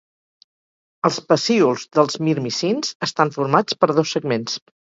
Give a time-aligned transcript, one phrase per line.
[1.09, 4.61] Els pecíols dels mirmicins estan formats per dos segments.